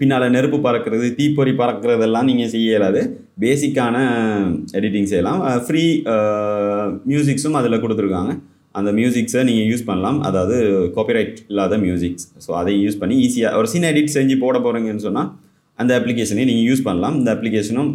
பின்னால் 0.00 0.24
நெருப்பு 0.36 0.58
பறக்கிறது 0.64 1.08
தீப்பொறி 1.18 1.52
பறக்கிறதெல்லாம் 1.60 2.26
நீங்கள் 2.30 2.50
செய்ய 2.54 2.72
இயலாது. 2.72 3.02
பேசிக்கான 3.44 3.96
எடிட்டிங் 4.78 5.08
செய்யலாம். 5.12 5.40
ஃப்ரீ 5.66 5.84
மியூசிக்ஸும் 7.12 7.58
அதில் 7.60 7.80
கொடுத்துருக்காங்க. 7.84 8.34
அந்த 8.80 8.90
மியூசிக்ஸை 8.98 9.44
நீங்கள் 9.50 9.70
யூஸ் 9.70 9.86
பண்ணலாம். 9.90 10.18
அதாவது 10.28 10.56
காப்பிரைட் 10.98 11.34
இல்லாத 11.52 11.78
மியூசிக்ஸ் 11.86 12.26
ஸோ 12.44 12.50
அதை 12.60 12.74
யூஸ் 12.84 13.00
பண்ணி 13.02 13.16
ஈஸியாக 13.28 13.58
ஒரு 13.62 13.68
சின்ன 13.76 13.88
எடிட் 13.94 14.14
செஞ்சு 14.18 14.36
போட 14.44 14.58
போகிறீங்கன்னு 14.66 15.06
சொன்னால் 15.08 15.32
அந்த 15.78 15.92
அப்ளிகேஷனையும் 16.00 16.50
நீங்கள் 16.52 16.68
யூஸ் 16.70 16.86
பண்ணலாம். 16.88 17.16
இந்த 17.20 17.30
அப்ளிகேஷனும் 17.36 17.90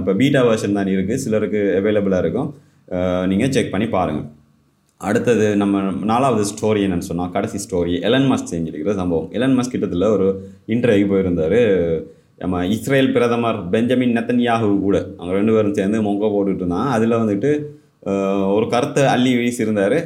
இப்போ 0.00 0.14
பீட்டா 0.22 0.42
வெர்ஷன் 0.48 0.78
தான் 0.78 0.94
இருக்குது 0.96 1.22
சிலருக்கு 1.26 1.62
அவைலபிளாக 1.80 2.24
இருக்கும். 2.24 2.50
நீங்கள் 3.32 3.54
செக் 3.56 3.72
பண்ணி 3.76 3.88
பாருங்கள் 3.94 4.26
அடுத்தது 5.00 5.46
நம்ம 5.62 5.80
நாலாவது 6.10 6.44
ஸ்டோரி 6.50 6.80
என்னன்னு 6.86 7.08
சொன்னால் 7.08 7.32
கடைசி 7.34 7.58
ஸ்டோரி 7.64 7.94
எலன் 8.08 8.28
மஸ்க் 8.30 8.52
செஞ்சிருக்கிற 8.52 8.92
சம்பவம். 9.00 9.26
எலன் 9.36 9.56
மஸ்க் 9.56 9.74
கிட்டத்தில் 9.74 10.12
ஒரு 10.16 10.26
இன்டர்வியூ 10.74 11.06
போயிருந்தார். 11.10 11.60
நம்ம 12.42 12.62
இஸ்ரேல் 12.74 13.10
பிரதமர் 13.16 13.58
பெஞ்சமின் 13.72 14.14
நெத்தன்யாகு 14.16 14.70
கூட 14.86 14.96
அவங்க 15.18 15.34
ரெண்டு 15.38 15.54
பேரும் 15.56 15.76
சேர்ந்து 15.78 15.98
மொங்க 16.06 16.30
போட்டுட்டு 16.34 16.62
இருந்தான் 16.62 16.88
அதில் 16.96 17.20
வந்துட்டு 17.22 17.50
ஒரு 18.56 18.66
கருத்தை 18.74 19.04
அள்ளி 19.14 19.32
வீசியிருந்தார். 19.40 19.98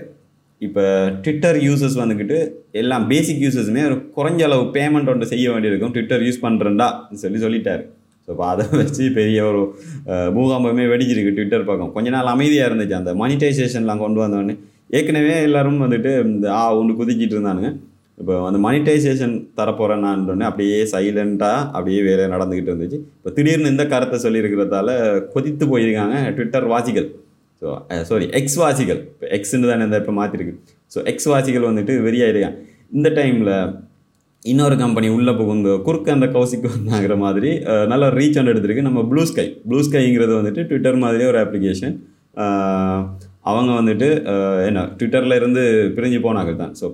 இப்போ 0.66 0.82
ட்விட்டர் 1.24 1.58
யூசர்ஸ் 1.66 1.96
வந்துக்கிட்டு 2.02 2.38
எல்லாம் 2.80 3.04
பேசிக் 3.12 3.42
யூசர்ஸுமே 3.44 3.82
ஒரு 3.90 3.96
குறைஞ்ச 4.16 4.42
அளவு 4.48 4.64
பேமெண்ட் 4.76 5.10
ஒன்று 5.12 5.30
செய்ய 5.32 5.46
வேண்டியிருக்கும். 5.52 5.94
ட்விட்டர் 5.96 6.24
யூஸ் 6.26 6.44
பண்ணுறேன்டா 6.46 6.88
சொல்லி 7.22 7.38
சொல்லிட்டார். 7.44 7.82
ஸோ 8.24 8.30
இப்போ 8.34 8.44
அதை 8.52 8.64
வச்சு 8.80 9.04
பெரிய 9.18 9.38
ஒரு 9.50 9.60
பூகாம்பமே 10.36 10.36
பூகம்பமே 10.36 10.84
வெடிச்சிருக்கு 10.92 11.36
ட்விட்டர் 11.38 11.68
பக்கம். 11.70 11.92
கொஞ்ச 11.96 12.08
நாள் 12.16 12.32
அமைதியாக 12.34 12.68
இருந்துச்சு. 12.70 12.96
அந்த 13.00 13.12
மானிட்டைசேஷன்லாம் 13.22 14.02
கொண்டு 14.04 14.20
வந்தோடனே 14.24 14.56
ஏற்கனவே 14.98 15.34
எல்லாரும் 15.48 15.82
வந்துட்டு 15.84 16.12
இந்த 16.26 16.46
ஆ 16.58 16.62
ஒன்று 16.80 16.98
குதிக்கிட்டு 17.00 17.36
இருந்தானுங்க. 17.36 17.70
இப்போ 18.20 18.34
அந்த 18.46 18.58
மானிட்டைசேஷன் 18.64 19.34
தரப்போகிறேன் 19.58 20.02
நான் 20.06 20.24
உடனே 20.26 20.46
அப்படியே 20.48 20.78
சைலண்ட்டாக 20.92 21.60
அப்படியே 21.76 22.00
வேறு 22.08 22.24
நடந்துக்கிட்டு 22.34 22.72
இருந்துச்சு. 22.72 22.98
இப்போ 23.18 23.30
திடீர்னு 23.36 23.72
இந்த 23.74 23.84
கருத்தை 23.92 24.18
சொல்லியிருக்கிறதால 24.24 24.88
கொதித்து 25.34 25.66
போயிருக்காங்க 25.72 26.16
ட்விட்டர் 26.38 26.66
வாசிகள். 26.74 27.08
ஸோ 27.62 27.68
சாரி 28.10 28.26
எக்ஸ் 28.40 28.58
வாசிகள். 28.64 29.00
இப்போ 29.14 29.28
எக்ஸ்ன்னு 29.36 29.70
தானே 29.70 29.86
இந்த 29.88 29.96
இப்போ 30.02 30.14
மாற்றிருக்கு 30.18 30.54
ஸோ 30.94 30.98
எக்ஸ் 31.12 31.30
வாசிகள் 31.32 31.68
வந்துட்டு 31.70 31.94
வெறியாயிருக்காங்க. 32.08 32.58
இந்த 32.98 33.08
டைமில் 33.18 33.54
இன்னொரு 34.42 34.76
கம்பெனி 34.82 35.08
உள்ளே 35.16 35.32
புகுந்து 35.40 35.72
குறுக்க 35.86 36.10
அந்த 36.18 36.26
கௌசிக்கு 36.36 36.68
வந்தாங்கிற 36.76 37.14
மாதிரி 37.24 37.50
நல்லா 37.64 37.88
நல்ல 37.92 38.04
ரீச் 38.18 38.38
ஒன்று 38.40 38.52
எடுத்திருக்கு. 38.52 38.86
நம்ம 38.86 39.00
ப்ளூ 39.10 39.22
ஸ்கை 39.30 39.46
ப்ளூ 39.66 39.80
ஸ்கைங்கிறது 39.86 40.32
வந்துட்டு 40.38 40.62
ட்விட்டர் 40.70 41.02
மாதிரி 41.04 41.24
ஒரு 41.32 41.40
அப்ளிகேஷன் 41.44 41.96
அவங்க 43.44 43.70
வந்துட்டு 43.78 44.08
என்ன 44.68 44.80
ட்விட்டரில் 44.98 45.36
இருந்து 45.38 45.62
பிரிஞ்சு 45.96 46.18
போனாங்க 46.24 46.52
தான். 46.62 46.72
ஸோ 46.80 46.86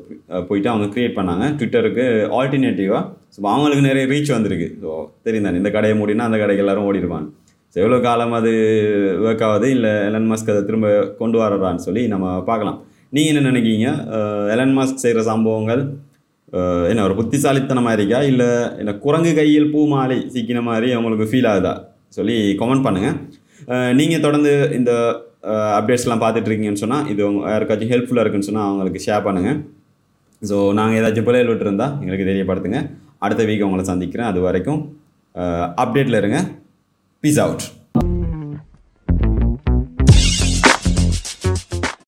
போயிட்டு 0.49 0.69
அவங்க 0.73 0.87
க்ரியேட் 0.95 1.17
பண்ணாங்க. 1.19 1.45
ட்விட்டருக்கு 1.59 2.05
ஆல்டர்னேட்டிவாக 2.39 3.03
ஸோ 3.35 3.39
அவங்களுக்கு 3.55 3.87
நிறைய 3.89 4.05
ரீச் 4.13 4.31
வந்திருக்கு. 4.37 4.69
ஸோ 4.83 4.91
தெரியும் 5.27 5.47
தானே 5.49 5.61
இந்த 5.63 5.73
கடையை 5.77 5.95
மூடினா 6.01 6.29
அந்த 6.29 6.39
கடைக்கு 6.43 6.65
எல்லாரும் 6.65 6.89
ஓடிடுவாங்க 6.91 7.29
ஸோ 7.73 7.77
எவ்வளோ 7.83 7.99
காலம் 8.09 8.35
அது 8.39 8.53
ஒர்க் 9.27 9.45
ஆகுது? 9.49 9.69
இல்லை 9.77 9.93
எலன் 10.09 10.29
மாஸ்க் 10.31 10.53
அதை 10.55 10.63
திரும்ப 10.69 10.89
கொண்டு 11.21 11.39
வரான்னு 11.43 11.85
சொல்லி 11.89 12.05
நம்ம 12.15 12.27
பார்க்கலாம். 12.51 12.79
நீங்கள் 13.17 13.33
என்ன 13.33 13.51
நினைக்கிங்க 13.51 13.89
எலன் 14.55 14.77
மாஸ்க் 14.79 15.05
செய்கிற 15.05 15.23
சம்பவங்கள் 15.33 15.83
என்ன 16.91 17.05
ஒரு 17.09 17.15
புத்திசாலித்தனமாக 17.19 17.97
இருக்கா? 17.99 18.19
இல்லை 18.31 18.49
என்ன 18.81 18.93
குரங்கு 19.05 19.33
கையில் 19.39 19.71
பூ 19.73 19.81
மாலை 19.93 20.19
சிக்கின 20.35 20.61
மாதிரி 20.71 20.89
அவங்களுக்கு 20.97 21.27
ஃபீல் 21.31 21.49
ஆகுதா? 21.53 21.75
சொல்லி 22.17 22.37
கமெண்ட் 22.61 22.87
பண்ணுங்கள் 22.87 23.17
நீங்கள் 23.99 24.25
தொடர்ந்து 24.27 24.53
இந்த 24.79 24.93
அப்டேட்ஸ்லாம் 25.79 26.23
பார்த்துட்டு 26.23 26.49
இருக்கீங்கன்னு 26.51 26.83
சொன்னால் 26.83 27.09
இது 27.13 27.23
யாருக்காச்சும் 27.53 27.93
ஹெல்ப்ஃபுல்லாக 27.93 28.25
இருக்குன்னு 28.25 28.49
சொன்னால் 28.49 28.69
அவங்களுக்கு 28.69 29.03
ஷேர் 29.07 29.27
பண்ணுங்கள் 29.27 29.59
ஸோ 30.43 30.57
நாங்கள் 30.79 30.99
ஏதாச்சும் 31.01 31.27
பிள்ளைகள் 31.27 31.51
விட்டுருந்தா 31.51 31.87
எங்களுக்கு 32.01 32.29
தெரியப்படுத்துங்க. 32.31 32.81
அடுத்த 33.25 33.43
வீக் 33.49 33.67
உங்களை 33.67 33.85
சந்திக்கிறேன். 33.91 34.29
அது 34.33 34.41
வரைக்கும் 34.47 34.81
அப்டேட்டில் 35.83 36.19
இருங்க. 36.21 36.39
Peace 37.23 37.41
out 37.45 37.65